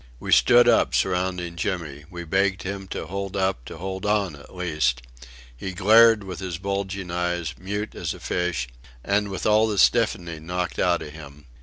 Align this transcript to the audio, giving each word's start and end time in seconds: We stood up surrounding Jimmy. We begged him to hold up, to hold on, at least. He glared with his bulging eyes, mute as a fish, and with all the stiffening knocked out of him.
We 0.19 0.31
stood 0.31 0.67
up 0.67 0.95
surrounding 0.95 1.57
Jimmy. 1.57 2.05
We 2.09 2.23
begged 2.23 2.63
him 2.63 2.87
to 2.87 3.05
hold 3.05 3.37
up, 3.37 3.63
to 3.65 3.77
hold 3.77 4.03
on, 4.03 4.35
at 4.35 4.55
least. 4.55 5.03
He 5.55 5.73
glared 5.73 6.23
with 6.23 6.39
his 6.39 6.57
bulging 6.57 7.11
eyes, 7.11 7.53
mute 7.59 7.93
as 7.93 8.15
a 8.15 8.19
fish, 8.19 8.67
and 9.03 9.29
with 9.29 9.45
all 9.45 9.67
the 9.67 9.77
stiffening 9.77 10.47
knocked 10.47 10.79
out 10.79 11.03
of 11.03 11.11
him. 11.13 11.45